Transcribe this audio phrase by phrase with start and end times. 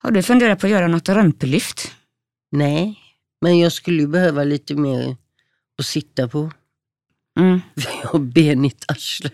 [0.00, 1.94] Har du funderat på att göra något rumplyft?
[2.50, 2.98] Nej,
[3.40, 5.16] men jag skulle behöva lite mer
[5.78, 6.50] att sitta på.
[7.40, 7.60] Mm.
[7.76, 9.30] För jag har benigt arsle.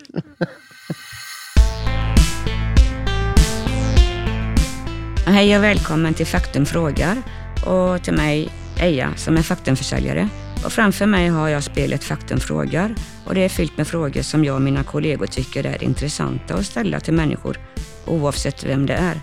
[5.26, 7.22] Hej och välkommen till Faktum frågar
[7.66, 8.48] och till mig
[8.80, 10.28] Eja som är faktumförsäljare.
[10.64, 12.94] Och framför mig har jag spelet Faktum frågar
[13.26, 16.66] och det är fyllt med frågor som jag och mina kollegor tycker är intressanta att
[16.66, 17.58] ställa till människor
[18.06, 19.20] oavsett vem det är.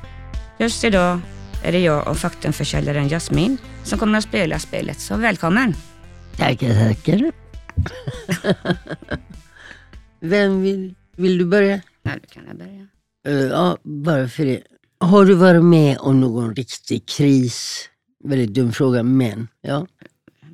[0.62, 1.20] Just idag
[1.64, 5.73] är det jag och faktumförsäljaren Jasmin som kommer att spela spelet, så välkommen!
[6.38, 7.31] Tackar, tackar.
[10.20, 11.81] Vem vill, vill du börja?
[12.03, 12.88] Ja, du kan jag börja.
[13.27, 14.62] Eh, ja, bara för det.
[15.00, 17.89] Har du varit med om någon riktig kris?
[18.23, 19.88] Väldigt dum fråga, men ja.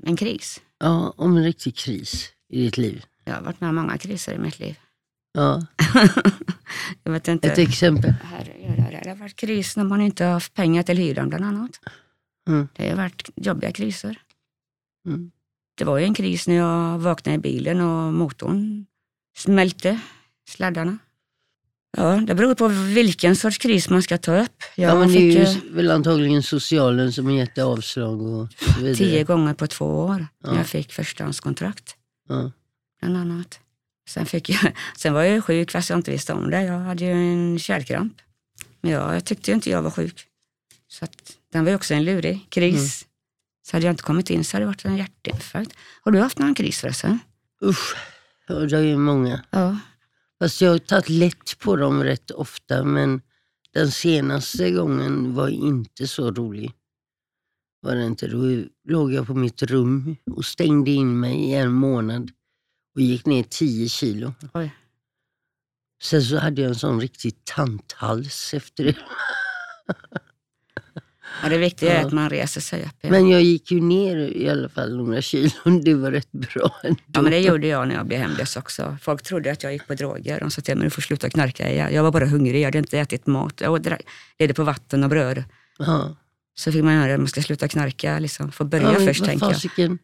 [0.04, 0.62] En kris?
[0.80, 3.06] Ja, om en riktig kris i ditt liv.
[3.26, 4.76] Jag har varit med om många kriser i mitt liv.
[5.34, 5.66] Ja,
[7.04, 7.48] jag vet inte.
[7.48, 8.14] ett exempel.
[8.24, 8.57] Herregud,
[9.08, 11.80] det har varit kris när man inte har haft pengar till hyran bland annat.
[12.50, 12.68] Mm.
[12.76, 14.18] Det har varit jobbiga kriser.
[15.08, 15.32] Mm.
[15.78, 18.86] Det var ju en kris när jag vaknade i bilen och motorn
[19.38, 20.00] smälte,
[20.50, 20.98] sladdarna.
[21.98, 24.64] Ja, det beror på vilken sorts kris man ska ta upp.
[24.76, 28.22] Jag Ja, men det fick är ju väl antagligen socialen som har gett dig avslag
[28.22, 28.96] och så vidare.
[28.96, 30.52] tio gånger på två år Ja.
[30.52, 31.96] när jag fick förstahandskontrakt,
[32.30, 32.52] Ja.
[33.02, 33.60] bland annat.
[34.10, 34.60] Sen, fick jag,
[34.98, 36.64] sen var jag ju sjuk fast jag inte visste om det.
[36.64, 38.14] Jag hade ju en kärlkramp.
[38.82, 40.26] Men jag, jag tyckte ju inte jag var sjuk.
[40.88, 43.04] Så att, den var ju också en lurig kris.
[43.04, 43.12] Mm.
[43.68, 45.74] Så hade jag inte kommit in så hade det varit en hjärtinfarkt.
[46.02, 47.20] Har du haft någon kris förresten?
[47.64, 47.96] Usch,
[48.48, 49.44] ja, det är ju många.
[49.50, 49.78] Ja.
[50.40, 53.22] Fast jag har tagit lätt på dem rätt ofta, men
[53.74, 56.74] den senaste gången var inte så rolig.
[57.82, 58.28] Var det inte.
[58.28, 62.32] Då låg jag på mitt rum och stängde in mig i en månad
[62.96, 64.34] och gick ner 10 kilo.
[64.54, 64.72] Oj.
[66.04, 68.96] Sen så hade jag en sån riktig tanthals efter det.
[71.44, 72.08] Ja, det viktiga är Ja.
[72.08, 72.96] att man reser sig upp.
[73.02, 73.10] Ja.
[73.10, 75.82] Men jag gick ju ner i alla fall några kilon.
[75.84, 77.00] Det var rätt bra ändå.
[77.14, 78.98] ja, men det gjorde jag när jag blev hemlös också.
[79.02, 80.40] Folk trodde att jag gick på droger.
[80.40, 81.74] De sa till mig, du får sluta knarka.
[81.74, 83.62] Jag, jag var bara hungrig, jag hade inte ätit mat.
[83.62, 83.88] Jag
[84.40, 85.44] levde på vatten och bröd.
[85.80, 86.16] Ja.
[86.56, 88.52] Så fick man höra att man ska sluta knarka, liksom.
[88.52, 89.98] få börja Ja, först tänker jag.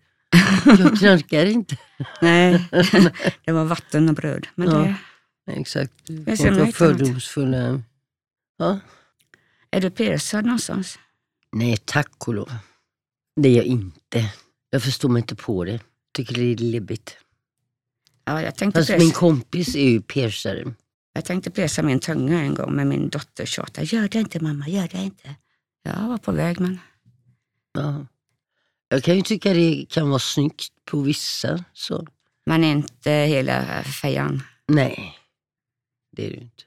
[0.79, 1.77] Jag knarkar inte.
[2.21, 2.65] Nej,
[3.45, 4.47] det var vatten och bröd.
[4.55, 4.77] Men Ja.
[4.77, 4.95] det,
[5.51, 5.93] Exakt.
[6.25, 7.81] Jag ser fördomsfulla.
[8.57, 8.79] Ja.
[9.71, 10.99] är du piercad någonstans?
[11.51, 12.51] Nej, tack och lov.
[13.35, 14.33] Det är jag inte.
[14.69, 15.79] Jag förstår mig inte på det.
[16.13, 17.17] Tycker det är läbbigt.
[18.25, 20.73] Ja, jag tänkte, Fast min kompis är ju piercare.
[21.13, 23.87] jag tänkte pierca min tunga en gång, men min dotter tjatade.
[23.87, 25.35] Gör det inte mamma, gör det inte.
[25.83, 26.79] Jag var på väg, men
[27.73, 28.05] Ja.
[28.87, 31.63] Jag kan ju tycka det kan vara snyggt på vissa.
[31.73, 32.07] Så.
[32.45, 34.43] man är inte hela fejan.
[34.67, 35.17] Nej,
[36.16, 36.63] det är det ju inte.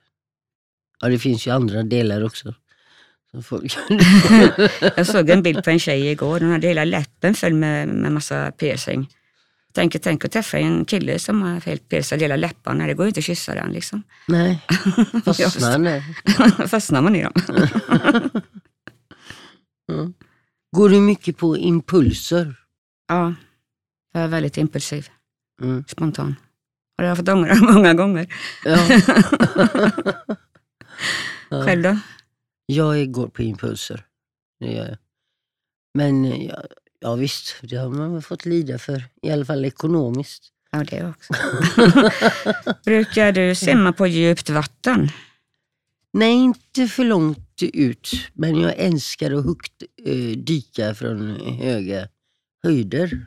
[1.00, 2.54] Ja, det finns ju andra delar också.
[4.96, 6.40] Jag såg en bild på en tjej igår.
[6.40, 9.08] Hon hade hela läppen full med, med massa piercing.
[9.74, 12.86] Tänk, tänk att träffa en kille som har helt piercat hela läpparna.
[12.86, 14.02] Det går ju inte att kyssa den liksom.
[14.28, 14.60] Nej,
[15.24, 16.66] fastnar där.
[16.68, 17.32] Fastnar man i dem.
[19.92, 20.14] Mm.
[20.76, 22.54] Går du mycket på impulser?
[23.08, 23.34] Ja,
[24.12, 25.08] jag är väldigt impulsiv,
[25.62, 25.84] Mm.
[25.88, 26.36] spontan.
[26.96, 28.26] Det har jag fått ångra många gånger.
[31.50, 31.64] Ja.
[31.64, 31.98] Själv då?
[32.66, 34.04] Jag går på impulser.
[34.60, 34.98] Det gör jag.
[35.94, 36.64] Men ja,
[37.00, 39.04] ja visst, det har man fått lida för.
[39.22, 40.52] I alla fall ekonomiskt.
[40.70, 41.32] Ja, det också.
[42.84, 45.08] Brukar du simma på djupt vatten?
[46.12, 48.10] Nej, inte för långt ut.
[48.32, 52.08] Men jag älskar att högt, eh, dyka från höga
[52.62, 53.26] höjder.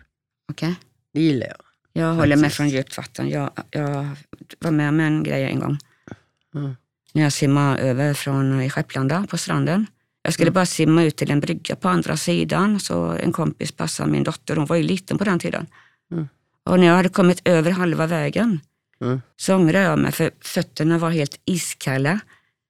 [0.51, 0.75] Okej.
[1.13, 1.68] Det gillar jag.
[1.93, 2.57] Jag håller mig Faktiskt.
[2.57, 3.29] från djupt vatten.
[3.29, 4.07] Jag, jag
[4.59, 5.77] var med om en grej en gång.
[6.55, 6.75] Mm.
[7.13, 9.85] När jag simmade över från i Skepplanda på stranden.
[10.21, 10.53] Jag skulle Mm.
[10.53, 12.79] bara simma ut till en brygga på andra sidan.
[12.79, 15.67] Så en kompis passade min dotter, hon var ju liten på den tiden.
[16.11, 16.27] Mm.
[16.63, 18.59] Och när jag hade kommit över halva vägen
[19.01, 19.21] Mm.
[19.37, 22.19] så ångrade jag mig för fötterna var helt iskalla.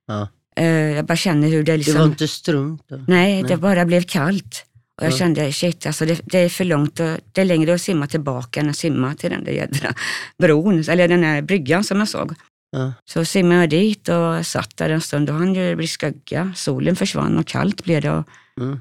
[0.08, 0.28] Ja.
[0.56, 1.96] Eh, Jag bara känner hur det Det liksom...
[1.98, 3.04] var inte strunt då?
[3.08, 3.58] Nej, det Nej.
[3.58, 4.66] bara blev kallt.
[5.00, 5.18] Och jag Ja.
[5.18, 7.00] kände, shit, alltså det, det är för långt.
[7.00, 9.94] Och, det är längre att simma tillbaka än att simma till den där jädra
[10.38, 12.34] bron, eller den där bryggan som jag såg.
[12.72, 12.94] Ja.
[13.06, 15.28] Så simmade jag dit och satt där en stund.
[15.28, 16.54] Då hann det bli skugga.
[16.56, 18.12] Solen försvann och kallt blev det.
[18.12, 18.28] Och
[18.60, 18.80] Mm.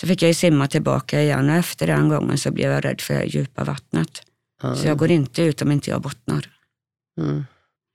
[0.00, 3.00] så fick jag ju simma tillbaka igen och efter den gången så blev jag rädd
[3.00, 4.22] för det djupa vattnet.
[4.76, 6.46] Så jag går inte ut om inte jag bottnar.
[7.20, 7.44] Mm.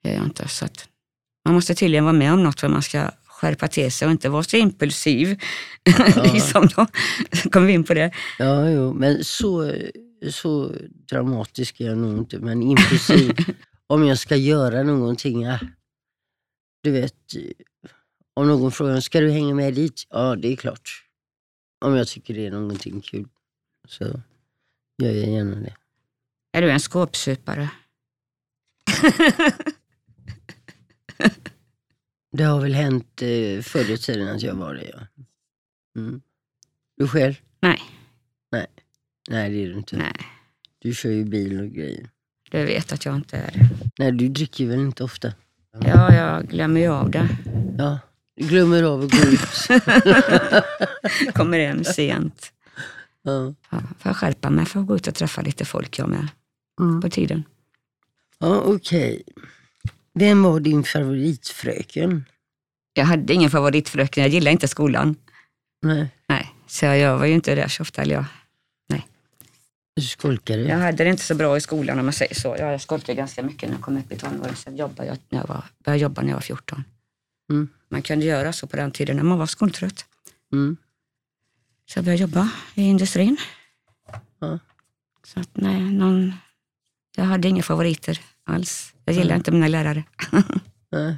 [0.04, 0.48] Det gör jag inte.
[0.48, 0.88] Så att
[1.46, 3.12] man måste tydligen vara med om något för att man ska
[3.45, 5.39] skärpa till sig och inte vara så impulsiv.
[6.33, 6.88] liksom då.
[7.51, 8.12] Kommer vi in på det.
[8.39, 9.71] Ja, jo, men så,
[10.30, 10.71] så
[11.09, 12.39] dramatisk är jag nog inte.
[12.39, 13.31] Men impulsiv.
[13.88, 15.59] om jag ska göra någonting, ja,
[16.83, 17.13] du vet,
[18.33, 20.07] Om någon frågar, ska du hänga med dit?
[20.09, 21.03] Ja, det är klart.
[21.86, 23.27] Om jag tycker det är någonting kul
[23.88, 24.03] så
[25.03, 25.75] gör jag gärna det.
[26.51, 27.69] Är du en skåpsupare?
[32.36, 35.00] Det har väl hänt eh, förr i tiden att jag var det, ja.
[36.02, 36.22] Mm.
[36.98, 37.34] Du själv?
[37.62, 37.82] Nej,
[38.52, 38.68] Nej,
[39.30, 39.98] nej det är du inte.
[39.98, 40.14] nej.
[40.80, 42.10] Du kör ju bil och grejer.
[42.52, 43.70] Du vet att jag inte är det.
[43.98, 45.34] Nej, du dricker väl inte ofta?
[45.86, 47.30] Ja, jag glömmer ju av det.
[47.78, 48.00] Ja,
[48.36, 49.40] du glömmer av att gå ut.
[51.34, 52.52] Kommer hem sent.
[53.22, 53.54] ja.
[53.70, 56.28] Ja, får jag skärpa mig för att gå ut och träffa lite folk jag med
[56.80, 57.02] Mm.
[57.02, 57.44] på tiden.
[58.40, 59.24] Ja, okej.
[60.16, 62.26] Vem var din favoritfröken?
[62.94, 65.16] Jag hade ingen favoritfröken, jag gillade inte skolan.
[65.82, 68.02] Nej, Nej, så jag var ju inte där så ofta.
[68.02, 68.26] Eller jag,
[69.96, 70.62] du skolkade?
[70.62, 72.56] jag hade det inte så bra i skolan om man säger så.
[72.60, 74.56] Jag skolkade ganska mycket när jag kom upp i tonåren.
[74.56, 76.84] Sen jobbade jag när jag var, började jobba när jag var 14.
[77.50, 77.70] Mm.
[77.90, 80.06] Man kunde göra så på den tiden när man var skoltrött.
[80.54, 80.78] Mm.
[81.86, 83.38] Så jag började jobba i industrin.
[84.40, 84.60] Ja.
[85.24, 86.34] Så att nej, någon,
[87.16, 88.94] jag hade inga favoriter alls.
[89.06, 89.39] Jag gillade Mm.
[89.39, 90.03] inte mina lärare.
[90.92, 91.18] Nej.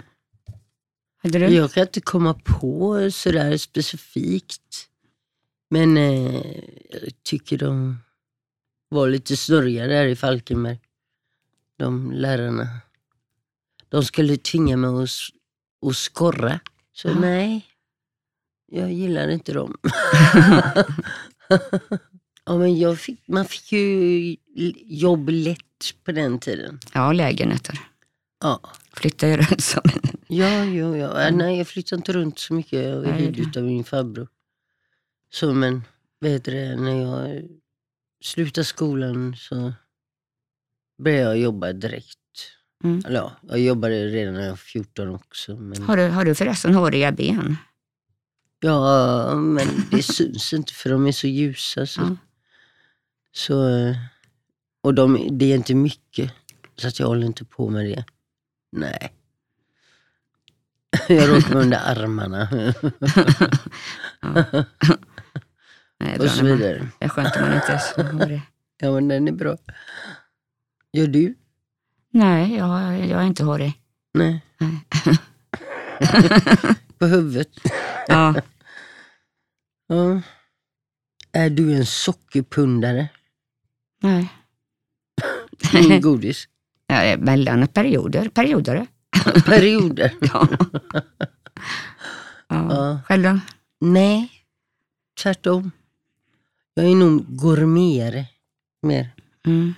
[1.24, 1.48] Hade du?
[1.48, 4.90] Jag kan inte komma på sådär specifikt.
[5.70, 6.36] Men eh,
[6.90, 7.98] jag tycker de
[8.90, 10.80] var lite snurriga där i Falkenberg.
[11.78, 12.68] De lärarna.
[13.90, 15.04] De skulle tvinga mig
[15.84, 16.60] att, skorra.
[16.94, 17.20] Så Ja.
[17.20, 17.66] nej,
[18.66, 19.78] jag gillar inte dem.
[22.48, 24.36] ja, men jag fick, man fick ju
[24.86, 26.80] jobb lätt på den tiden.
[26.94, 27.80] Ja, lägenheter.
[28.42, 28.62] Ja.
[28.94, 29.82] Flyttade ju runt som.
[30.28, 31.22] Ja, ja, ja.
[31.28, 32.84] Äh, Nej, jag flyttade inte runt så mycket.
[32.84, 34.28] Jag hyrde det- utav min farbror.
[35.32, 35.84] Så men,
[36.20, 37.44] vet du det, när jag
[38.24, 39.74] slutade skolan så
[41.04, 42.18] började jag jobba direkt.
[42.84, 43.02] Mm.
[43.06, 45.56] Eller ja, jag jobbade redan när jag var 14 också.
[45.56, 47.58] Men, Har du, har du förresten håriga ben?
[48.60, 51.86] ja, men det syns inte för de är så ljusa.
[51.86, 52.16] Så, Ja.
[53.38, 53.96] Så, eh,
[54.82, 56.32] och de, det är inte mycket,
[56.76, 58.06] så att jag håller inte på med det.
[58.72, 59.14] Nej.
[61.08, 62.48] Jag råkar med under armarna.
[64.22, 64.44] Ja.
[66.00, 66.88] Nej, och så man, vidare.
[67.00, 68.42] det är skönt om man inte är så hårig.
[68.80, 69.58] Ja, men den är bra.
[70.94, 71.36] Gör du?
[72.12, 73.74] Nej, jag, jag är inte hårig.
[74.14, 74.42] Nej.
[74.58, 74.80] Nej.
[76.98, 77.50] På huvudet?
[78.08, 78.36] Ja,
[79.88, 80.22] Ja.
[81.32, 83.10] Är du en sockerpundare?
[84.02, 84.30] Nej.
[85.74, 86.48] Ingen godis?
[86.88, 88.30] Ja, är mellan perioder.
[88.30, 88.88] Perioder.
[89.46, 90.14] Perioder?
[90.22, 90.48] Ja.
[92.48, 92.68] Ja.
[92.70, 93.02] Ja.
[93.08, 93.40] Själv då?
[93.80, 94.32] Nej,
[95.22, 95.72] tvärtom.
[96.74, 98.26] Jag är nog gourmetare
[98.82, 99.10] mer.
[99.46, 99.74] Mm.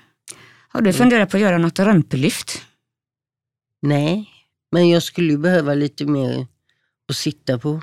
[0.69, 2.66] Har du funderat på att göra något rumplyft?
[3.81, 4.30] Nej,
[4.71, 6.48] men jag skulle behöva lite mer
[7.10, 7.81] att sitta på.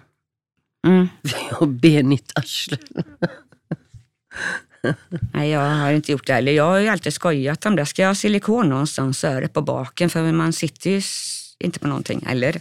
[0.86, 1.08] Mm.
[1.24, 2.78] För jag har benigt arsle.
[5.34, 6.52] Nej, jag har inte gjort det heller.
[6.52, 7.86] Jag har ju alltid skojat om det.
[7.86, 11.02] Ska jag ha silikon någonstans så är det på baken, för man sitter ju
[11.58, 12.26] inte på någonting.
[12.28, 12.60] Eller,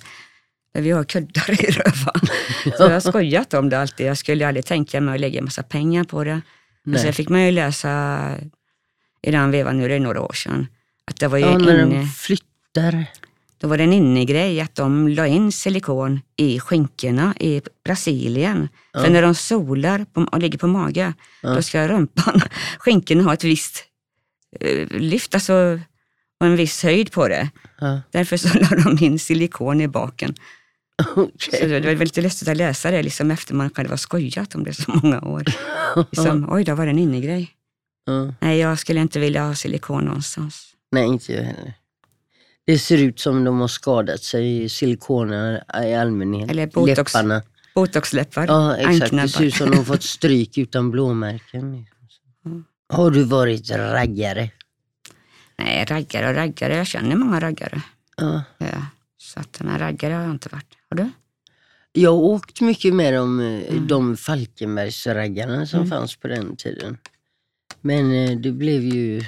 [0.73, 2.21] vi har kuddar i rövan.
[2.77, 4.07] Så jag har skojat om det alltid.
[4.07, 6.41] Jag skulle aldrig tänka mig att lägga massa pengar på det.
[6.83, 7.01] Men Nej.
[7.01, 8.19] sen fick man ju läsa
[9.21, 10.67] i den vevan, nu är det några år sedan,
[11.05, 13.05] att det var ju Ja, när inne, flyttar.
[13.57, 18.69] Då var det en innegrej att de la in silikon i skinkorna i Brasilien.
[18.95, 19.09] För Ja.
[19.09, 21.49] när de solar på, och ligger på mage, Ja.
[21.55, 22.41] då ska rumpan,
[22.79, 23.83] skinkorna ha ett visst
[24.59, 25.79] eh, lyft, alltså
[26.39, 27.49] och en viss höjd på det.
[27.79, 28.01] Ja.
[28.11, 30.35] Därför så la de in silikon i baken.
[31.15, 31.59] Okej.
[31.59, 34.63] Så det var väldigt lustigt att läsa det liksom efter man själv har skojat om
[34.63, 35.43] det så många år.
[36.11, 37.51] Liksom, Oj, då var det en innegrej.
[38.39, 40.73] Nej, jag skulle inte vilja ha silikon någonstans.
[40.91, 41.73] Nej, inte jag heller.
[42.65, 46.51] Det ser ut som de har skadat sig i silikonerna i allmänhet.
[46.51, 47.13] Eller botox.
[47.13, 47.41] Läpparna.
[47.75, 49.11] Botoxläppar, Ja, exakt.
[49.11, 51.85] Det ser ut som de har fått stryk utan blåmärken.
[52.45, 52.65] Mm.
[52.89, 54.49] Har du varit raggare?
[55.57, 56.75] Nej, raggare och raggare.
[56.77, 57.81] Jag känner många raggare.
[58.17, 58.43] Ja.
[58.57, 58.85] Ja,
[59.17, 60.73] så att, men raggare har jag inte varit.
[60.89, 61.09] Har du?
[61.91, 63.87] Jag har åkt mycket med de, eh, Mm.
[63.87, 65.89] de Falkenbergsraggarna som Mm.
[65.89, 66.97] fanns på den tiden.
[67.81, 69.23] Men eh, det blev ju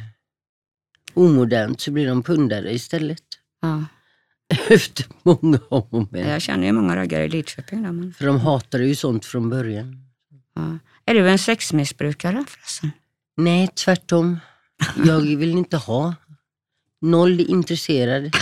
[1.13, 3.23] omodernt så blev de pundare istället.
[3.61, 3.85] Ja.
[4.69, 6.29] Efter många om och men.
[6.29, 7.83] Jag känner ju många raggare i Lidköping.
[7.83, 10.01] Då, men, För de hatade ju sånt från början.
[10.55, 10.77] ja.
[11.05, 12.91] Är du en sexmissbrukare förresten?
[13.37, 14.39] Nej, tvärtom.
[15.05, 16.15] Jag vill inte ha.
[17.01, 18.35] Noll intresserad.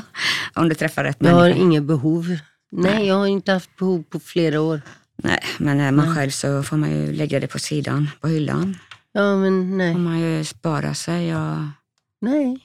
[0.54, 1.60] Om du träffar rätt Jag har människa?
[1.60, 2.38] inga behov.
[2.70, 4.80] Nej, jag har inte haft behov på flera år.
[5.16, 6.14] Nej, men är man Nej.
[6.16, 8.76] själv så får man ju lägga det på sidan, på hyllan.
[9.12, 9.92] Ja, men nej.
[9.92, 11.56] Får man ju spara sig och...
[12.20, 12.58] Nej.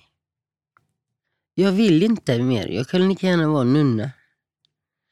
[1.55, 2.67] Jag vill inte mer.
[2.67, 4.09] Jag kan lika gärna vara nunna.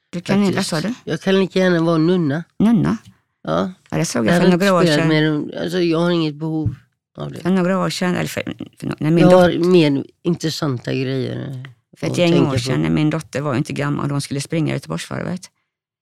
[0.09, 0.69] Du kan inte, vad faktiskt.
[0.95, 1.11] sa du?
[1.11, 2.43] Jag kan lika gärna vara nunna.
[2.59, 2.97] Nunna?
[3.43, 5.23] Ja, Ja, det såg jag jag för några år sedan.
[5.23, 5.51] dem.
[5.61, 6.75] Alltså, jag har inget behov
[7.17, 7.39] av det.
[7.39, 8.43] För några år sedan, eller för,
[8.79, 11.63] för, när min Jag dotter, har mer intressanta grejer.
[11.97, 12.59] för ett gäng år på.
[12.59, 15.41] sedan när min dotter var inte gammal och hon skulle springa Göteborgsvarvet.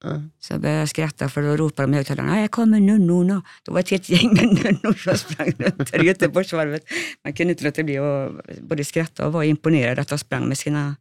[0.04, 0.22] Ja.
[0.40, 3.42] Så jag började skratta för då ropade de i högtalarna, här kommer nunnorna.
[3.64, 6.84] Då var ett helt gäng med nunnor som sprang runt där i Göteborgsvarvet.
[7.24, 10.58] Man kunde inte låta bli att både skratta och vara imponerad att de sprang med
[10.58, 10.96] sina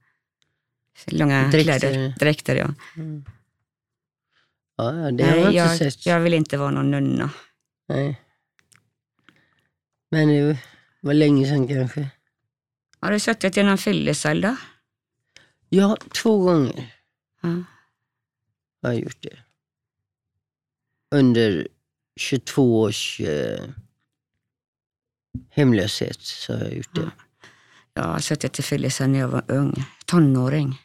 [1.06, 1.78] långa Dräkter.
[1.80, 2.14] kläder.
[2.18, 2.56] Dräkter.
[2.56, 2.74] Ja.
[4.76, 6.06] Ja, ja, det har jag Nej, inte jag, sett.
[6.06, 7.30] jag vill inte vara någon nunna.
[7.88, 8.20] Nej.
[10.10, 10.58] Men det
[11.00, 12.08] var länge sedan kanske.
[13.00, 14.56] Har du suttit i någon fyllecell då?
[15.68, 16.94] Ja, två gånger
[17.40, 17.48] Ja.
[18.82, 19.38] Har jag gjort det.
[21.14, 21.68] Under
[22.20, 23.64] 22 års eh,
[25.50, 27.10] hemlöshet så har jag gjort det.
[27.94, 29.74] Jag har suttit i fyllecell när jag var ung,
[30.06, 30.80] tonåring.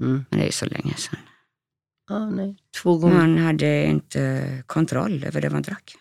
[0.00, 0.24] Mm.
[0.30, 1.18] Men det är så länge sedan.
[2.08, 2.56] Ja, nej.
[2.82, 3.16] Två gånger.
[3.16, 5.96] Man hade inte kontroll över det man drack.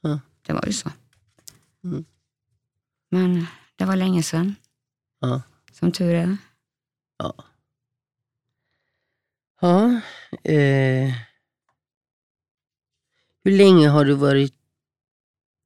[0.00, 0.20] Ja.
[0.46, 0.90] Det var ju så.
[1.84, 2.04] Mm.
[3.10, 4.54] Men det var länge sedan,
[5.20, 5.42] Ja.
[5.72, 6.36] som tur är.
[7.16, 7.44] Ja.
[9.62, 10.00] Ja.
[10.44, 11.12] Eh.
[13.44, 14.54] Hur länge har du varit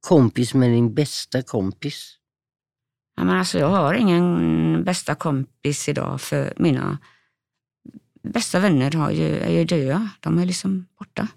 [0.07, 2.17] kompis med din bästa kompis?
[3.15, 6.97] Ja, men alltså, jag har ingen bästa kompis idag för mina
[8.23, 10.09] bästa vänner har ju, är ju döda.
[10.19, 11.27] De är liksom borta.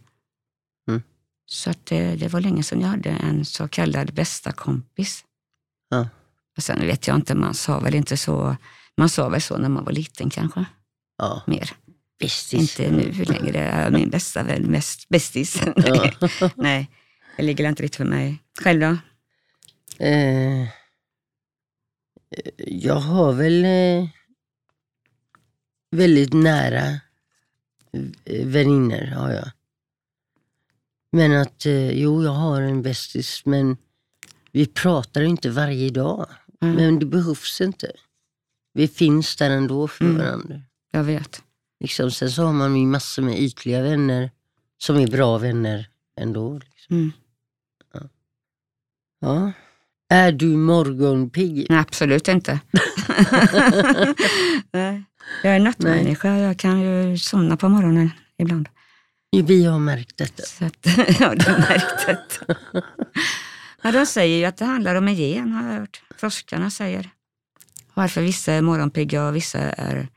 [0.88, 1.02] Mm.
[1.46, 5.24] Så att det, det var länge sedan jag hade en så kallad bästa kompis.
[5.88, 6.08] Ja.
[6.56, 8.56] Och sen vet jag inte, man sa väl inte så.
[8.96, 10.64] Man sa väl så när man var liten kanske,
[11.18, 11.76] Ja, mer.
[12.20, 12.78] Bästis.
[12.80, 13.90] Inte nu längre.
[13.90, 15.62] Min bästa vän, mest bästis.
[15.76, 16.10] Ja.
[16.56, 16.90] Nej,
[17.36, 18.38] det ligger inte riktigt för mig.
[18.62, 18.96] Själv då?
[20.04, 20.68] Eh,
[22.56, 24.08] jag har väl eh,
[25.90, 26.86] väldigt nära
[28.24, 29.50] eh, vänner har jag.
[31.12, 33.76] Men att, eh, jo jag har en bästis men
[34.52, 36.26] vi pratar inte varje dag.
[36.62, 36.74] Mm.
[36.74, 37.92] Men det behövs inte.
[38.72, 40.16] Vi finns där ändå för Mm.
[40.18, 40.60] varandra.
[40.90, 41.42] Jag vet.
[41.80, 44.30] Liksom, sen så har man ju massor med ytliga vänner
[44.78, 45.88] som är bra vänner
[46.20, 46.58] ändå.
[46.58, 46.96] Liksom.
[46.96, 47.12] Mm.
[49.20, 49.52] Ja.
[50.08, 51.66] Är du morgonpigg?
[51.68, 52.60] Nej, absolut inte.
[54.72, 55.04] Nej.
[55.42, 56.28] Jag är nattmänniska.
[56.28, 58.68] Jag kan ju somna på morgonen ibland.
[59.30, 60.42] Ja, Vi har märkt detta.
[60.42, 60.76] Så att,
[61.20, 62.46] ja, du har märkt det.
[63.82, 66.02] Ja, de säger ju att det handlar om en gen, har jag hört.
[66.16, 67.10] Forskarna säger.
[67.94, 70.08] Varför vissa är morgonpigga och vissa är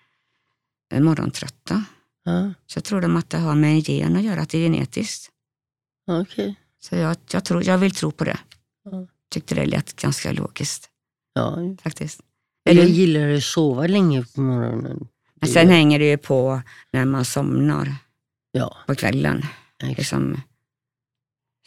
[1.01, 1.83] morgontrötta.
[2.25, 4.61] Ja, Så tror de att det har med en gen att göra, att det är
[4.69, 5.29] genetiskt.
[6.07, 6.55] okej.
[6.79, 8.39] Så jag, jag, tror, jag vill tro på det.
[8.83, 9.07] Ja.
[9.31, 10.89] Tyckte det lät ganska logiskt
[11.33, 11.57] Ja.
[11.83, 12.21] faktiskt.
[12.69, 15.07] Är Jag gillar att sova länge på morgonen.
[15.41, 17.95] Men sen hänger det ju på när man somnar
[18.51, 19.37] Ja, på kvällen.
[19.79, 19.97] exakt.
[19.97, 20.41] Liksom,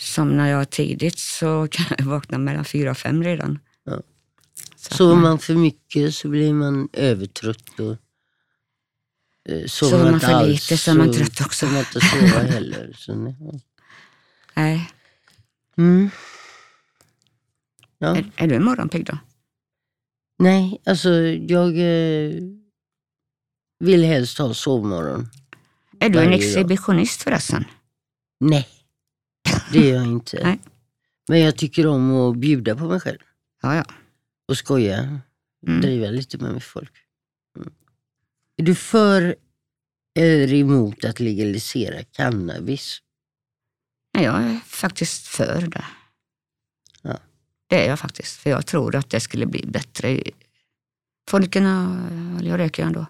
[0.00, 3.58] somnar jag tidigt så kan jag vakna mellan fyra och fem redan.
[3.84, 4.00] Ja.
[4.76, 7.80] Så Sover man- man för mycket så blir man övertrött.
[7.80, 7.96] Och,
[9.66, 11.66] Sover man inte för lite så är man trött också.
[11.66, 12.92] man inte sova heller.
[12.98, 13.64] Så, nej.
[14.54, 14.90] Nej.
[15.76, 16.10] Mm.
[17.98, 18.16] Ja.
[18.16, 19.18] Är, är du morgonpigg då?
[20.38, 21.10] Nej, alltså
[21.48, 22.32] jag eh,
[23.78, 25.28] vill helst ha sovmorgon.
[26.00, 27.64] Är du en exhibitionist förresten?
[28.40, 28.68] Nej,
[29.72, 30.40] det är jag inte.
[30.44, 30.58] Nej.
[31.28, 33.18] Men jag tycker om att bjuda på mig själv
[33.62, 33.84] Ja, ja.
[34.48, 35.20] och skoja.
[35.66, 35.80] Mm.
[35.80, 36.92] Driva lite med folk.
[38.56, 39.36] Är du för
[40.18, 43.02] eller emot att legalisera cannabis?
[44.14, 45.84] Nej, Jag är faktiskt för det.
[47.02, 47.18] Ja.
[47.66, 48.36] Det är jag faktiskt.
[48.36, 50.22] För jag tror att det skulle bli bättre.
[51.30, 52.06] Folkerna,
[52.42, 53.06] jag röker ju ändå.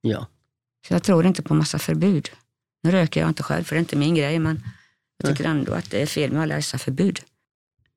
[0.00, 0.26] Ja.
[0.88, 2.30] Så jag tror inte på massa förbud.
[2.82, 4.64] Nu röker jag inte själv för det är inte min grej, men
[5.16, 7.20] jag tycker ändå att det är fel med alla dessa förbud.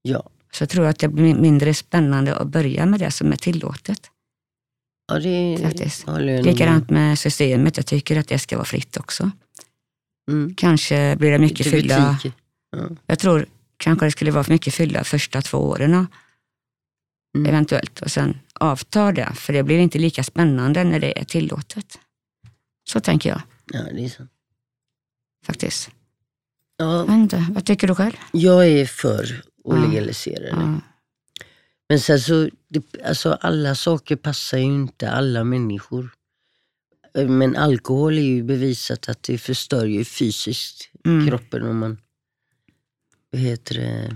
[0.01, 0.29] Ja.
[0.51, 4.12] Så jag tror att det blir mindre spännande att börja med det som är tillåtet.
[5.07, 6.05] Ja, det Faktiskt.
[6.43, 9.31] Likadant med systemet, jag tycker att det ska vara fritt också.
[10.31, 10.55] Mm.
[10.55, 12.17] Kanske blir det mycket fylla.
[12.72, 12.89] Ja.
[13.07, 13.45] Jag tror
[13.77, 16.07] kanske det skulle vara för mycket fylla första två åren
[17.38, 17.50] Mm.
[17.50, 22.00] eventuellt och sen avtar det, för det blir inte lika spännande när det är tillåtet.
[22.89, 23.41] Så tänker jag
[23.72, 24.29] ja, det är sant.
[25.45, 25.89] faktiskt.
[26.77, 28.13] Ja, inte, vad tycker du själv?
[28.31, 29.29] jag är för att
[29.63, 29.86] Ja.
[29.88, 30.50] legalisera det.
[30.50, 30.81] Ja.
[31.93, 36.09] Men sen så, det, alltså alla saker passar ju inte alla människor.
[37.17, 41.27] Eh, Men alkohol är ju bevisat att det förstör ju fysiskt Mm.
[41.27, 41.97] kroppen om man...
[43.31, 44.15] Vad heter det?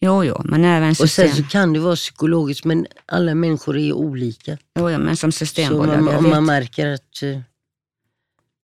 [0.00, 1.28] Jo, jo, men även Och system.
[1.28, 4.58] sen så kan det vara psykologiskt men alla människor är olika.
[4.78, 7.22] Jo, jo, men som Så systembolag, man, jag om man märker att...
[7.22, 7.40] eh,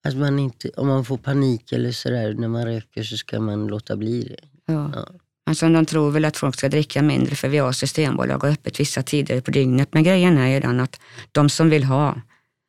[0.09, 3.67] Att man inte, om man får panik eller sådär när man röker så ska man
[3.67, 4.49] låta bli det.
[4.73, 4.91] Ja.
[4.95, 5.09] Ja.
[5.49, 8.81] Alltså, de tror väl att folk ska dricka mindre för vi har systembolag och öppet
[8.81, 9.89] vissa tider på dygnet.
[9.93, 11.01] Men grejen är ju den att
[11.33, 12.21] de som vill ha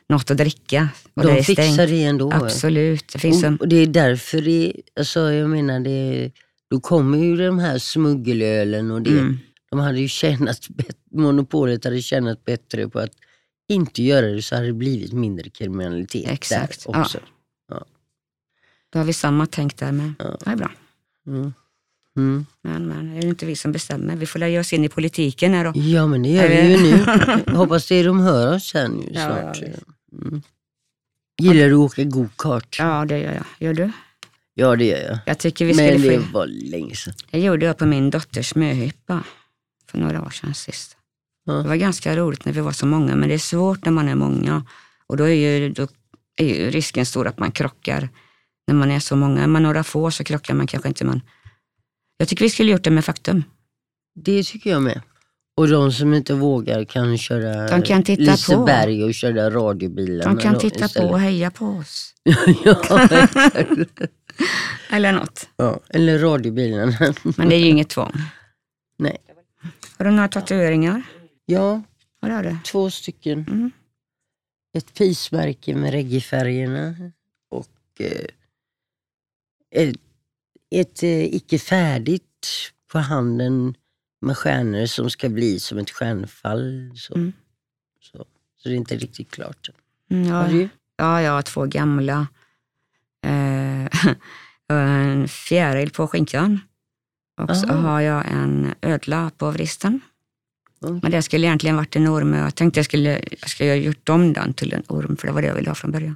[0.09, 1.89] något att dricka och det De är fixar stängt.
[1.89, 2.31] det ändå.
[2.31, 3.07] Absolut.
[3.13, 6.31] Det finns en, Och, och det är därför det, alltså jag menar, det,
[6.69, 9.09] då kommer ju de här smuggelölen och det.
[9.09, 9.37] mm,
[9.69, 10.67] De hade ju tjänat,
[11.11, 13.11] monopolet hade tjänat bättre på att
[13.69, 17.01] inte göra det så hade det blivit mindre kriminalitet Exakt, där ja.
[17.01, 17.19] också.
[18.89, 20.13] då har vi samma tänk där med.
[20.19, 20.37] Ja.
[20.45, 20.71] Det är bra.
[21.27, 21.53] Mm.
[22.17, 22.45] Mm.
[22.63, 24.15] Men, men det är ju inte vi som bestämmer.
[24.15, 25.71] Vi får lägga oss in i politiken här då.
[25.75, 27.05] Ja men det gör vi ju nu.
[27.45, 29.61] Jag hoppas det de hör oss sen nu Ja, snart.
[29.61, 29.67] ja,
[30.27, 30.41] mm.
[31.41, 32.75] Gillar du att åka go-kart?
[32.79, 33.45] Ja, det gör jag.
[33.67, 33.91] Gör du?
[34.53, 35.19] Ja det gör jag.
[35.25, 36.09] Jag tycker vi skulle Men få...
[36.09, 37.13] det var länge sedan.
[37.31, 39.23] Det gjorde jag på min dotters möhippa
[39.91, 40.97] för några år sedan sist.
[41.45, 41.53] Ja.
[41.53, 44.07] Det var ganska roligt när vi var så många, men det är svårt när man
[44.09, 44.65] är många.
[45.07, 45.87] Och då är ju, då
[46.35, 48.09] är ju risken stor att man krockar
[48.67, 49.43] när man är så många.
[49.43, 51.05] Är man några få så krockar man kanske inte.
[51.05, 51.21] Men
[52.19, 53.43] jag tycker vi skulle gjort det med Faktum.
[54.15, 55.01] Det tycker jag med.
[55.57, 58.31] Och de som inte vågar kan köra De kan titta på.
[58.31, 60.25] Liseberg och köra radiobilar.
[60.25, 61.11] De kan titta på istället.
[61.11, 62.13] och heja på oss.
[62.65, 63.07] ja.
[64.89, 65.49] Eller något.
[65.57, 66.97] ja, eller radiobilarna.
[67.37, 68.13] Men det är ju inget tvång.
[68.97, 69.17] Nej.
[69.97, 71.01] Har du några tatueringar?
[71.45, 71.81] Ja,
[72.21, 72.57] det har du.
[72.65, 73.45] två stycken.
[73.49, 73.71] Mm.
[74.77, 76.95] Ett pismärke med reggaefärgerna
[77.49, 77.67] och
[77.99, 78.25] eh,
[79.75, 79.95] ett,
[80.71, 82.25] ett eh, icke färdigt
[82.91, 83.73] på handen
[84.21, 86.91] med stjärnor som ska bli som ett stjärnfall.
[86.95, 87.33] Så, Mm.
[88.01, 88.25] så,
[88.57, 89.69] så det är inte riktigt klart.
[90.11, 90.69] Mm, Har ja, du?
[90.97, 92.27] ja, jag har två gamla.
[93.25, 93.87] Eh,
[94.77, 96.59] en fjäril på skinkan.
[97.41, 97.89] Och så Aha.
[97.89, 100.01] har jag en ödla på vristen.
[100.83, 100.99] Mm.
[101.03, 102.33] Men det skulle egentligen varit en orm.
[102.33, 105.33] Jag tänkte jag skulle, jag skulle ha gjort om den till en orm, för det
[105.33, 106.15] var det jag ville ha från början.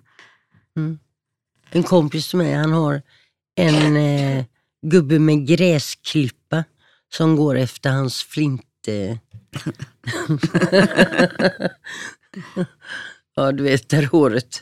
[1.69, 3.01] En kompis till mig han har
[3.55, 4.45] en eh,
[4.81, 6.63] gubbe med gräsklippa
[7.13, 8.87] som går efter hans flint...
[8.87, 9.17] Eh.
[13.35, 14.61] ja, du vet där håret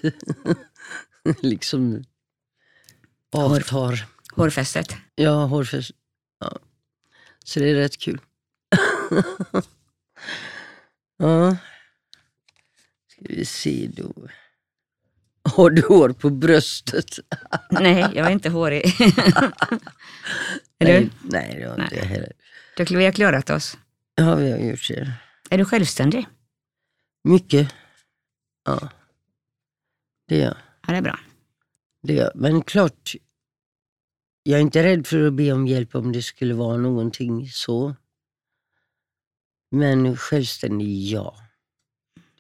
[1.42, 2.04] liksom
[3.32, 4.08] avtar.
[4.36, 4.96] Hårfästet.
[5.16, 5.92] Ja, hårfäst.
[6.40, 6.60] Ja.
[7.46, 8.22] Så det är rätt kul.
[11.18, 11.58] ja.
[13.08, 14.14] Ska vi se då.
[15.56, 17.20] Har du hår på bröstet?
[17.72, 18.86] Nej, jag är inte hårig.
[20.80, 21.10] är Nej, du?
[21.30, 22.32] nej, det har inte jag heller.
[22.78, 23.78] Du, vi har klarat oss.
[24.16, 25.12] Ja, vi har gjort det.
[25.50, 26.28] Är du självständig?
[27.24, 27.74] Mycket.
[28.66, 28.90] Ja.
[30.28, 30.56] Det är jag.
[30.88, 31.20] Ja, det är bra.
[32.04, 32.32] Det är jag.
[32.36, 33.16] Men klart,
[34.44, 37.96] jag är inte rädd för att be om hjälp om det skulle vara någonting så.
[39.72, 41.36] Men självständig, ja.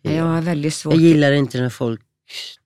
[0.01, 0.41] Jag jag.
[0.41, 0.93] väldigt svårt.
[0.93, 2.01] jag gillar inte när folk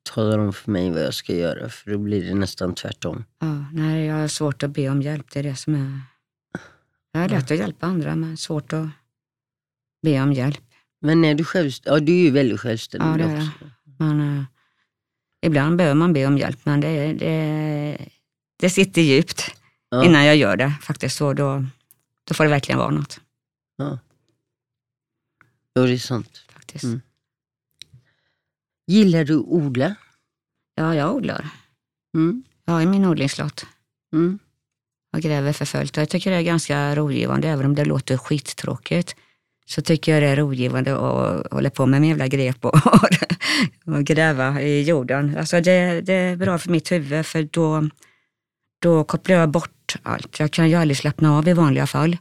[0.04, 3.26] talar om för mig vad jag ska göra, för då blir det nästan tvärtom.
[3.40, 5.32] Ja, nej, jag har svårt att be om hjälp.
[5.32, 6.02] Det är det som är...
[7.12, 8.88] Jag är lätt att hjälpa andra, men svårt att
[10.04, 10.62] be om hjälp.
[11.02, 12.02] Men är du självständig?
[12.02, 13.70] Ja, du är ju väldigt självständig Ja, det är också.
[14.00, 14.44] Men, eh,
[15.42, 17.98] ibland behöver man be om hjälp, men det, det,
[18.60, 19.42] det sitter djupt
[19.90, 20.06] Ja.
[20.06, 21.18] innan jag gör det faktiskt.
[21.18, 21.66] Så då,
[22.24, 23.20] då får det verkligen vara något.
[23.76, 24.00] Ja.
[25.74, 26.46] Ja, det är sant.
[26.54, 26.84] Faktiskt.
[26.84, 27.02] Mm.
[28.88, 29.96] Gillar du att odla?
[30.76, 31.50] Ja, jag odlar.
[32.16, 32.44] Mm.
[32.66, 33.66] Jag har min odlingslott.
[34.14, 34.40] Mm.
[35.12, 35.98] Jag gräver för fullt.
[35.98, 39.16] Och Jag tycker det är ganska rogivande, även om det låter skittråkigt.
[39.66, 42.76] Så tycker jag det är rogivande att hålla på med min jävla grep och,
[43.86, 45.38] och gräva i jorden.
[45.38, 47.90] Alltså det, det är bra för mitt huvud, för då,
[48.82, 50.40] då kopplar jag bort allt.
[50.40, 52.18] Jag kan ju aldrig slappna av i vanliga fall.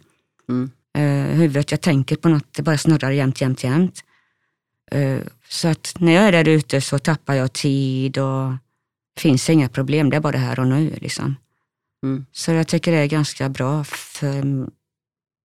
[0.49, 0.71] Mm.
[0.99, 4.05] Eh, huvudet, jag tänker på något, det bara snurrar jämt, jämt, jämt.
[4.91, 5.19] Eh,
[5.55, 8.51] så att när jag är där ute så tappar jag tid och
[9.15, 10.91] det finns inga problem, det är bara här och nu.
[11.01, 11.37] Liksom.
[12.03, 12.27] Mm.
[12.33, 14.45] Så jag tycker det är ganska bra för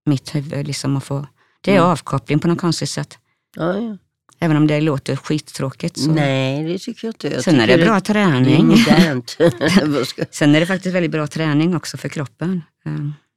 [0.06, 1.28] mitt huvud liksom att få,
[1.62, 1.90] det är Mm.
[1.90, 3.18] avkoppling på något konstigt sätt.
[3.56, 3.98] Ja, ja.
[4.40, 5.98] Även om det låter skittråkigt.
[6.00, 6.12] Så.
[6.12, 7.28] Nej, det tycker jag inte.
[7.28, 8.78] Jag Sen är det bra Det träning.
[10.06, 12.62] ska- Sen är det faktiskt väldigt bra träning också för kroppen.
[12.86, 12.92] Eh,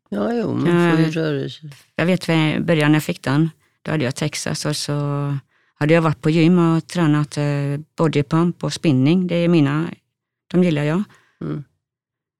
[0.08, 1.70] ja, jo, man får ju rörelse.
[1.96, 3.50] Jag vet i början när jag fick den,
[3.82, 4.92] då hade jag Texas och så
[5.82, 7.44] hade jag varit på gym och tränat eh,
[7.96, 9.26] bodypump och spinning.
[9.26, 9.90] Det är mina,
[10.50, 11.02] de gillar jag.
[11.40, 11.64] Mm.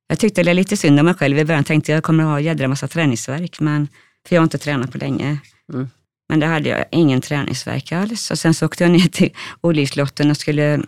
[0.08, 1.64] Jag tyckte det var lite synd om mig själv i början.
[1.64, 3.88] Tänkte jag kommer ha en jädra massa träningsverk, men,
[4.26, 5.38] för jag har inte tränat på länge.
[5.72, 5.88] Mm.
[6.28, 8.30] Men det hade jag ingen träningsverk alls.
[8.30, 10.82] Och sen så åkte jag ner till odlingslotten och skulle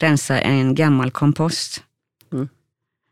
[0.00, 1.82] rensa en gammal kompost.
[2.32, 2.48] Mm.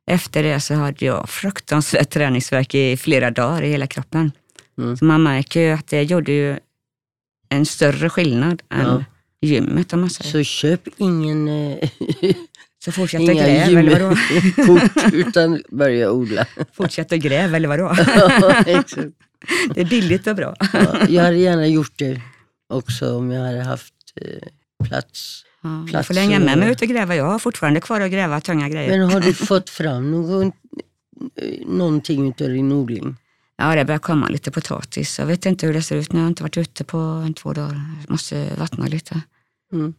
[0.07, 4.33] Efter det så hade jag fruktansvärt träningsverk i flera dagar i hela kroppen.
[4.79, 4.97] Mm.
[4.97, 6.59] Så man märker ju att det gjorde ju
[7.51, 9.05] en större skillnad än Ja.
[9.41, 10.31] gymmet om man säger.
[10.31, 11.89] Så köp ingen eh,
[12.85, 14.17] Så fortsätt att gräva eller vadå?
[15.13, 16.47] utan börja odla.
[16.73, 17.95] Fortsätt att gräva eller vadå?
[18.17, 19.07] Ja, exakt.
[19.75, 20.57] Det är billigt och bra.
[20.73, 22.21] Ja, jag hade gärna gjort det
[22.69, 24.49] också om jag hade haft eh,
[24.89, 25.45] plats.
[25.63, 27.17] Ja, jag Plats får länge med mig ut och gräva.
[27.17, 28.99] Jag har fortfarande kvar att gräva tunga grejer.
[28.99, 33.17] Men har du fått fram någon, eh, någonting utav din odling?
[33.61, 35.19] Ja, det börjar komma lite potatis.
[35.19, 36.19] Jag vet inte hur det ser ut nu.
[36.19, 37.81] Jag har inte varit ute på en, två dagar.
[38.01, 39.21] Jag måste vattna lite.
[39.73, 39.95] Mm.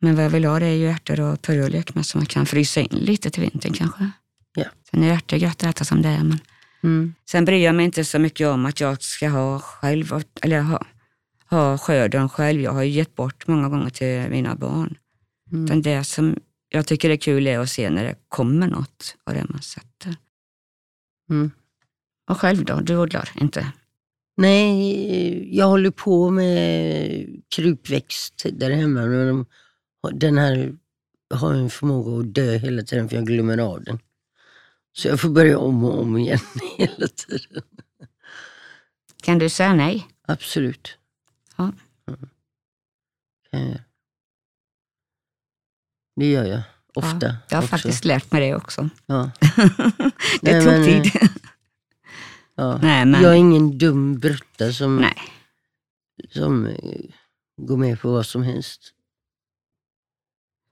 [0.00, 2.46] Men vad jag vill ha det är ju ärtor och purjolök med som man kan
[2.46, 4.10] frysa in lite till vintern kanske.
[4.54, 4.64] Ja.
[4.90, 6.24] Sen är ärtor gött att äta som det är.
[6.24, 6.38] Men
[6.82, 7.14] Mm.
[7.30, 10.86] sen bryr jag mig inte så mycket om att jag ska ha själv, eller ha,
[11.50, 12.60] ha skörden själv.
[12.60, 14.94] Jag har ju gett bort många gånger till mina barn.
[15.52, 15.64] Mm.
[15.64, 16.36] Utan det som
[16.68, 20.16] jag tycker är kul är att se när det kommer något av det man sätter.
[21.30, 21.50] Mm.
[22.28, 22.80] Och själv då?
[22.80, 23.72] Du odlar inte?
[24.36, 29.06] Nej, jag håller på med krukväxt där hemma.
[29.06, 29.46] Men de,
[30.18, 30.76] den här
[31.34, 33.98] har en förmåga att dö hela tiden för jag glömmer av den.
[34.92, 36.38] Så jag får börja om och om igen
[36.78, 37.62] hela tiden.
[39.22, 40.06] Kan du säga nej?
[40.26, 40.98] Absolut.
[41.56, 41.72] Ja.
[42.08, 42.28] Mm.
[43.50, 43.84] Kan jag göra.
[46.16, 46.62] Det gör jag
[46.94, 47.26] ofta.
[47.26, 47.70] Ja, jag har också.
[47.70, 48.88] faktiskt lärt mig det också.
[49.06, 49.30] Ja.
[50.40, 51.12] det Nej, tog men, tid.
[52.58, 52.78] Ja.
[52.82, 55.14] nej, men, Jag är ingen dum brutta som, nej.
[56.30, 57.00] som eh,
[57.56, 58.94] går med på vad som helst.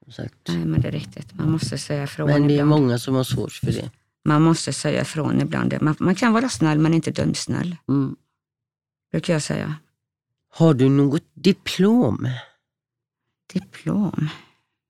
[0.05, 0.35] Som sagt.
[0.49, 1.35] nej, men det är riktigt.
[1.35, 2.69] Man måste säga ifrån Men det är ibland.
[2.71, 3.91] många som har svårt för det.
[4.25, 5.75] Man måste säga ifrån ibland.
[5.81, 8.17] Man, man kan vara snäll men inte dumsnäll, Mm.
[9.13, 9.75] brukar jag säga.
[10.49, 12.29] Har du något diplom?
[13.53, 14.29] Diplom?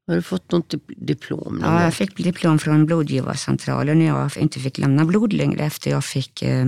[0.07, 1.59] Har du fått något dip- diplom?
[1.63, 6.05] Ja, jag fick diplom från blodgivarcentralen när jag inte fick lämna blod längre efter jag
[6.05, 6.67] fick eh,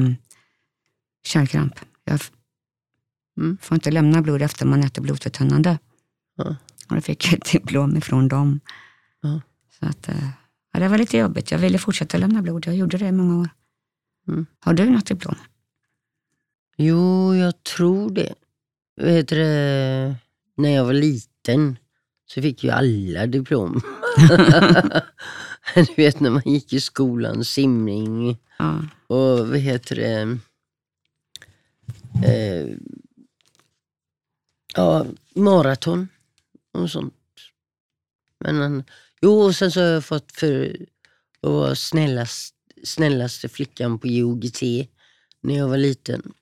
[1.26, 1.74] kärlkramp.
[2.04, 2.20] Jag
[3.38, 3.58] Mm.
[3.60, 5.78] får inte lämna blod efter man äter blodförtunnande.
[6.36, 6.56] Ja.
[6.88, 8.60] Och då fick jag ett diplom ifrån dem.
[9.20, 9.40] Ja.
[9.80, 10.28] Så att, eh,
[10.72, 11.50] ja, det var lite jobbigt.
[11.50, 12.66] Jag ville fortsätta lämna blod.
[12.66, 13.48] Jag gjorde det i många år.
[14.28, 14.46] Mm.
[14.60, 15.34] Har du något diplom?
[16.76, 18.34] Jo, jag tror det.
[19.00, 20.16] Vet du, det,
[20.56, 21.76] när jag var liten
[22.34, 23.80] så fick ju alla diplom.
[25.74, 28.82] du vet när man gick i skolan, simning Ja.
[29.06, 30.38] och vad heter det?
[32.26, 32.76] Eh,
[34.74, 36.08] ja, maraton
[36.72, 37.14] och sånt.
[38.44, 38.84] Men han,
[39.22, 40.76] jo, och sen så har jag fått för
[41.42, 44.62] att vara snällast, snällaste flickan på IOGT
[45.40, 46.32] när jag var liten.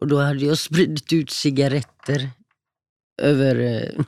[0.00, 2.30] Och då hade jag spridit ut cigaretter
[3.22, 4.04] över, eh,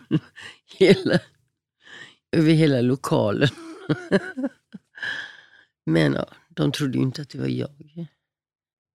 [0.79, 1.21] hela,
[2.33, 3.49] över hela lokalen.
[5.87, 8.07] Men ja, de trodde ju inte att det var jag.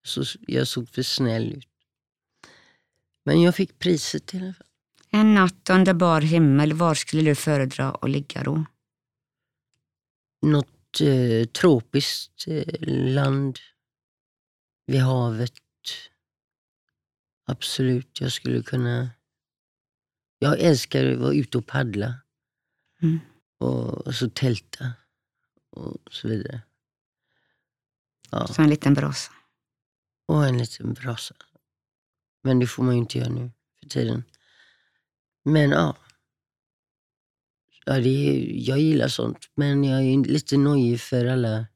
[0.03, 1.67] Så jag såg för snäll ut.
[3.25, 4.67] Men jag fick priset i alla fall.
[5.11, 8.65] En natt under bar himmel, var skulle du föredra att ligga då?
[10.41, 13.59] Något eh, tropiskt eh, land
[14.85, 15.53] vid havet.
[17.45, 19.09] Absolut, jag skulle kunna...
[20.39, 22.13] Jag älskar att vara ute och paddla.
[23.01, 23.19] Mm.
[23.57, 24.93] Och så tälta
[25.69, 26.61] och så vidare.
[28.31, 29.31] Ja, Så en liten brasa.
[30.27, 31.35] och en liten brasa.
[32.43, 34.23] Men det får man ju inte göra nu för tiden.
[35.45, 35.97] Men ja.
[37.85, 41.67] ja det är, jag gillar sånt, men jag är lite nojig för alla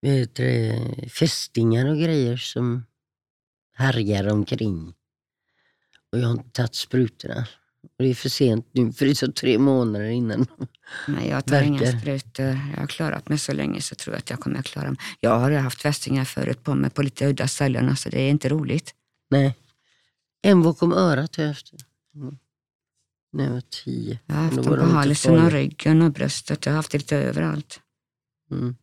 [0.00, 0.40] vet
[1.12, 2.86] fästingar och grejer som
[3.72, 4.94] härjar omkring.
[6.12, 7.46] Och jag har inte tagit sprutorna.
[7.82, 10.46] Och det är för sent nu, för det tar tre månader innan.
[11.08, 12.46] Nej, jag tar inga sprutor.
[12.46, 14.98] Jag har klarat mig så länge så tror jag att jag kommer att klara mig.
[15.20, 18.48] Jag har haft fästingar förut på mig på lite udda ställen, så det är inte
[18.48, 18.94] roligt.
[19.30, 19.56] Nej.
[20.42, 21.72] En bakom örat har jag haft.
[22.14, 22.38] Mm.
[23.32, 24.18] När jag var tio.
[24.26, 26.66] Jag har haft dem på halsen och ryggen och bröstet.
[26.66, 27.80] Jag har haft det lite överallt.
[28.50, 28.76] Mm.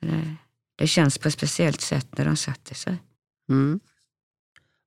[0.00, 0.36] Så det,
[0.76, 2.96] det känns på ett speciellt sätt när de sätter sig.
[3.48, 3.80] Mm.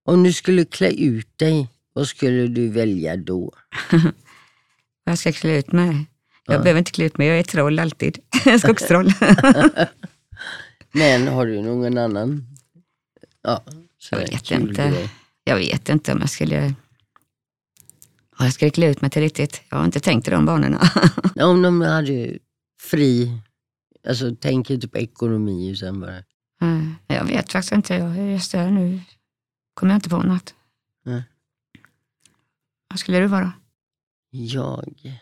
[0.06, 3.54] Om du skulle klä ut dig, vad skulle du välja då?
[5.06, 6.06] Jag ska klä ut mig.
[6.46, 6.60] Jag Ja.
[6.60, 8.20] behöver inte klä ut mig, jag är troll alltid.
[8.60, 9.14] Skogstroll.
[10.92, 12.48] Men har du någon annan?
[13.42, 13.64] Ja,
[14.12, 14.90] Jag vet inte.
[14.90, 15.10] grej.
[15.44, 16.74] jag vet inte om jag skulle...
[18.40, 19.62] Ja, jag skulle klä ut mig till riktigt.
[19.70, 20.82] Jag har inte tänkt i de banorna.
[21.36, 22.38] Om de hade
[22.82, 23.32] fri,
[24.08, 26.24] alltså tänk inte på ekonomi utan bara,
[27.08, 27.96] jag vet faktiskt inte.
[27.96, 29.00] Jag är just där nu.
[29.76, 30.56] Kommer jag inte på något.
[31.04, 31.24] Nej.
[32.90, 33.54] Vad skulle du vara?
[34.30, 35.20] jag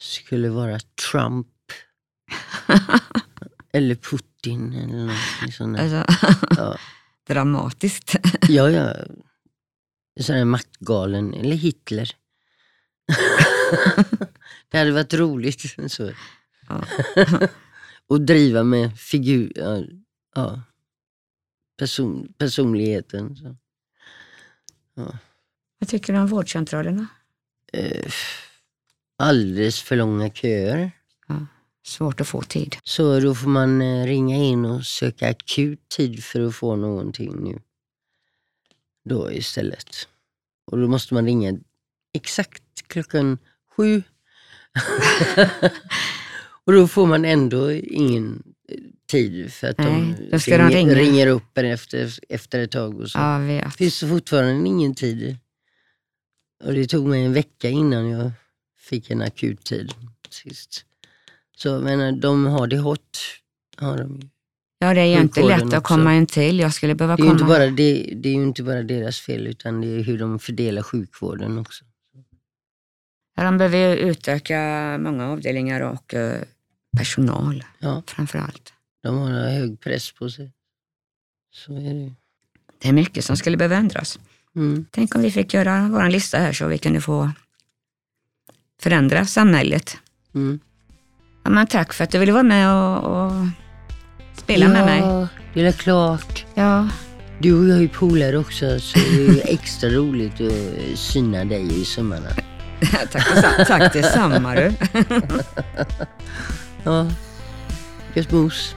[0.00, 0.78] skulle vara
[1.10, 1.46] Trump
[3.72, 6.04] eller Putin eller någonting sånt där.
[6.04, 6.14] Alltså,
[6.56, 6.78] Ja,
[7.26, 8.16] dramatiskt.
[8.48, 8.94] ja, ja.
[10.20, 12.10] sån här maktgalen, eller Hitler.
[14.68, 15.92] det hade varit roligt.
[15.92, 16.12] Så.
[16.68, 16.84] Ja.
[18.06, 19.52] och driva med figur,
[20.34, 20.62] ja,
[21.78, 23.36] person, personligheten.
[23.36, 23.56] Så.
[24.94, 25.18] Ja.
[25.78, 27.06] Vad tycker du om vårdcentralerna?
[27.72, 28.12] Eh,
[29.18, 30.90] alldeles för långa köer.
[31.88, 32.76] Svårt att få tid.
[32.82, 37.44] Så då får man eh, ringa in och söka akut tid för att få någonting
[37.44, 37.60] nu.
[39.04, 40.08] Då istället.
[40.66, 41.58] Och då måste man ringa
[42.12, 43.38] exakt klockan
[43.76, 44.02] sju.
[46.64, 48.47] och då får man ändå ingen
[49.08, 50.94] tid för att Nej, de, ska de ringa.
[50.94, 53.00] ringer upp en efter, efter ett tag.
[53.00, 53.18] Och så.
[53.18, 53.74] Ja, vet.
[53.76, 55.36] finns det fortfarande ingen tid.
[56.64, 58.30] Och det tog mig en vecka innan jag
[58.78, 59.92] fick en akut tid
[60.30, 60.84] sist.
[61.56, 63.18] Så menar, de har det hot.
[63.76, 64.30] Har de.
[64.78, 66.58] Ja, det är ju inte lätt att komma in till.
[66.58, 67.54] Jag skulle behöva Det är, ju inte komma.
[67.58, 70.82] bara det, det är ju inte bara deras fel utan det är hur de fördelar
[70.82, 71.84] sjukvården också.
[73.36, 74.58] Ja, de behöver ju utöka
[75.00, 76.42] många avdelningar och eh,
[76.98, 78.72] personal Ja, framför allt.
[79.02, 80.52] De har hög press på sig.
[81.54, 82.12] Så är det.
[82.78, 84.18] Det är mycket som skulle behöva ändras.
[84.56, 84.86] mm.
[84.90, 87.30] Tänk om vi fick göra vår lista här så vi kunde få
[88.82, 89.96] förändra samhället.
[90.34, 90.60] Mm.
[91.44, 93.32] Ja, men tack för att du ville vara med och, och
[94.36, 95.00] spela med mig.
[95.00, 96.44] Ja, det är klart.
[96.54, 96.88] Ja,
[97.40, 101.80] Du och jag är ju polare också så det är extra roligt att syna dig
[101.80, 102.28] i sömmarna.
[103.12, 104.72] tack, detsamma, tack detsamma du.
[106.84, 107.10] Ja,
[108.14, 108.74] vilket mos.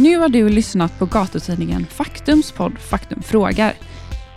[0.00, 3.74] Nu har du lyssnat på gatutidningen Faktums podd Faktum frågar.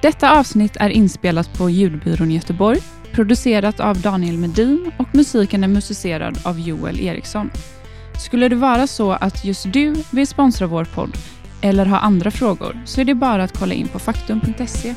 [0.02, 2.80] Detta avsnitt är inspelat på Ljudbyrån i Göteborg,
[3.12, 7.52] producerat av Daniel Medin och musiken är musicerad av Joel Eriksson.
[8.20, 11.18] Skulle det vara så att just du vill sponsra vår podd
[11.62, 14.96] eller ha andra frågor så är det bara att kolla in på faktum.se.